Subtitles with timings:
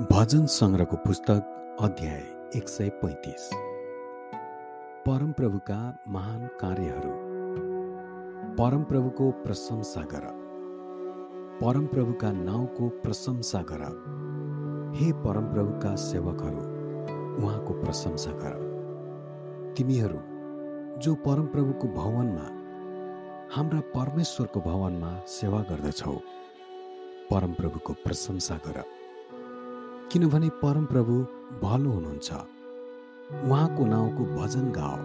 [0.00, 2.20] भजन सङ्ग्रहको पुस्तक अध्याय
[2.56, 3.50] एक सय पैँतिस।
[5.06, 7.10] परमप्रभुका महान कार्यहरू।
[8.54, 10.20] परमप्रभुको प्रशंसा गर।
[11.62, 13.82] परमप्रभुका नाउँको प्रशंसा गर।
[14.96, 16.62] हे परमप्रभुका सेवकहरू
[17.44, 20.18] उहाँको प्रशंसा गर। तिमीहरू
[20.98, 22.48] जो परमप्रभुको भवनमा
[23.54, 26.16] हाम्रा परमेश्वरको भवनमा सेवा गर्दछौ
[27.30, 28.84] परमप्रभुको प्रशंसा गर।
[30.12, 31.16] किनभने परमप्रभु
[31.62, 32.30] भलो हुनुहुन्छ
[33.46, 34.96] उहाँको नाउँको भजन गाओ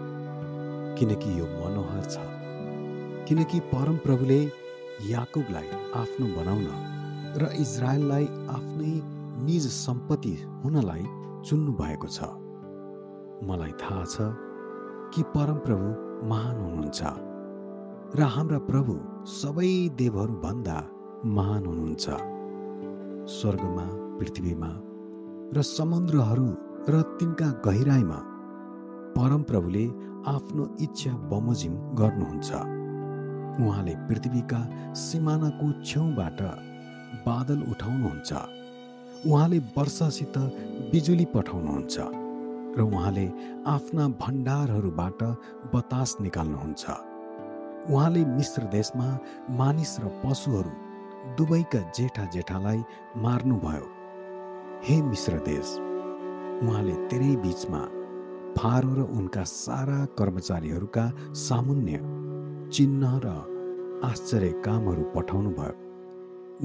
[0.98, 2.16] किनकि यो मनोहर छ।
[3.28, 4.38] किनकि परमप्रभुले
[5.10, 5.68] याकुबलाई
[6.00, 6.66] आफ्नो बनाउन
[7.40, 8.94] र इजरायललाई आफ्नै
[9.46, 11.04] निज सम्पत्ति हुनलाई
[11.46, 12.18] चुन्नु भएको छ।
[13.48, 14.26] मलाई थाहा छ
[15.14, 15.86] कि परमप्रभु
[16.32, 18.98] महान हुनुहुन्छ र हाम्रा प्रभु
[19.36, 19.70] सबै
[20.02, 20.76] देवहरूभन्दा
[21.38, 22.04] महान हुनुहुन्छ।
[23.36, 23.86] स्वर्गमा
[24.18, 24.72] पृथ्वीमा
[25.54, 26.46] र समुद्रहरू
[26.90, 28.18] र तिनका गहिराईमा
[29.16, 29.84] परमप्रभुले
[30.26, 32.50] आफ्नो इच्छा बमोजिम गर्नुहुन्छ।
[33.62, 34.60] उहाँले पृथ्वीका
[34.98, 36.40] सिमानाको छेउबाट
[37.26, 38.32] बादल उठाउनुहुन्छ।
[39.30, 40.36] उहाँले वर्षासित
[40.92, 41.96] बिजुली पठाउनुहुन्छ
[42.76, 43.26] र उहाँले
[43.66, 45.20] आफ्ना भण्डारहरूबाट
[45.74, 46.84] बतास निकाल्नुहुन्छ।
[47.90, 49.08] उहाँले मिश्र देशमा
[49.50, 50.72] मानिस र पशुहरू
[51.38, 52.80] दुवैका जेठा जेठालाई
[53.24, 53.95] मार्नुभयो।
[54.84, 55.68] हे मिश्र देश
[56.62, 57.80] उहाँले तेरै बिचमा
[58.58, 61.98] फारो र उनका सारा कर्मचारीहरूका सामुन्य
[62.72, 63.32] चिन्ह र
[64.04, 65.74] आश्चर्य कामहरू पठाउनु भयो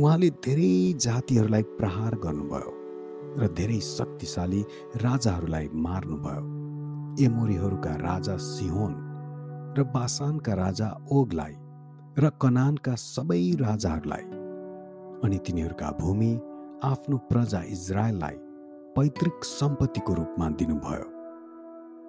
[0.03, 0.71] उहाँले धेरै
[1.05, 2.71] जातिहरूलाई प्रहार गर्नुभयो
[3.41, 4.61] र धेरै शक्तिशाली
[5.05, 6.43] राजाहरूलाई मार्नुभयो।
[7.25, 8.93] एमोरीहरूका राजा सिहोन
[9.77, 11.53] र बासानका राजा ओगलाई
[12.19, 14.25] र कनानका सबै राजाहरूलाई
[15.23, 16.33] अनि तिनीहरूका भूमि
[16.83, 18.35] आफ्नो प्रजा इजरायललाई
[18.95, 21.03] पैतृक सम्पत्तिको रूपमा दिनुभयो।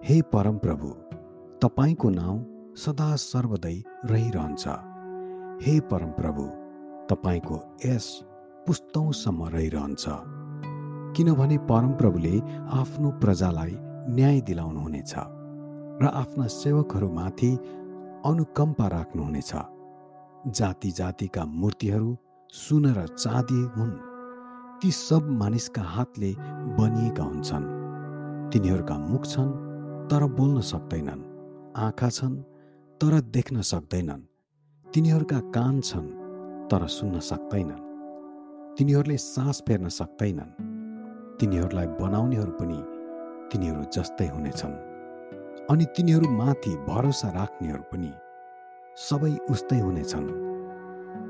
[0.05, 0.89] हे परमप्रभु
[1.63, 2.39] तपाईँको नाउँ
[2.75, 3.75] सदा सर्वदै
[4.05, 4.65] रहिरहन्छ।
[5.65, 6.45] हे परमप्रभु
[7.11, 8.07] तपाईँको यस
[8.67, 10.05] पुस्तौँसम्म रहिरहन्छ।
[11.17, 12.35] किनभने परमप्रभुले
[12.73, 13.77] आफ्नो प्रजालाई
[14.17, 15.15] न्याय दिलाउनुहुनेछ
[16.03, 17.51] र आफ्ना सेवकहरूमाथि
[18.27, 19.53] अनुकम्पा राख्नुहुनेछ।
[20.59, 22.17] जाति जातिका मूर्तिहरू
[22.55, 24.12] सुन र चाँदी हुन्।
[24.83, 26.35] ती सब मानिसका हातले
[26.79, 27.67] बनिएका हुन्छन्।
[28.53, 29.53] तिनीहरूका मुख छन्
[30.09, 31.23] तर बोल्न सक्दैनन्।
[31.77, 32.37] आँखा छन्
[33.01, 34.21] तर देख्न सक्दैनन्।
[34.95, 36.11] तिनीहरूका कान छन्
[36.69, 40.51] तर सुन्न सक्दैनन्। तिनीहरूले सास फेर्न सक्दैनन्।
[41.41, 42.83] तिनीहरूलाई बनाउनेहरू पनि
[43.53, 44.75] तिनीहरू जस्तै हुनेछन्।
[45.71, 48.13] अनि तिनीहरू माथि भरोसा राख्नेहरू पनि
[48.97, 50.29] सबै उस्तै हुनेछन्।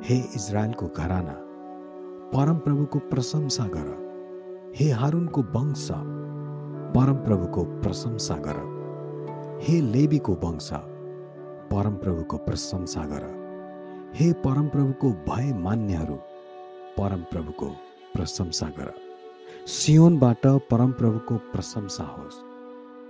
[0.05, 1.52] हे इजरायलको घराना
[2.35, 4.03] परमप्रभुको प्रशंसा गर।
[4.77, 5.89] हे हारुनको वंश
[6.95, 8.57] परमप्रभुको प्रशंसा गर।
[9.63, 10.71] हे लेबीको वंश
[11.73, 13.25] परमप्रभुको प्रशंसा गर।
[14.15, 16.15] हे परमप्रभुको भय मान्यहरू
[16.99, 17.67] परमप्रभुको
[18.15, 18.95] प्रशंसा गर।
[19.67, 22.37] सियोनबाट परमप्रभुको प्रशंसा होस्।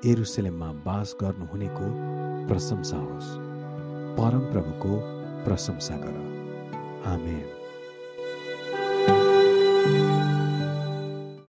[0.06, 1.86] एरुसलेममा बास गर्नुहुनेको
[2.48, 3.36] प्रशंसा होस्।
[4.18, 5.00] परमप्रभुको
[5.44, 6.16] प्रशंसा गर।
[7.06, 7.61] आमेन।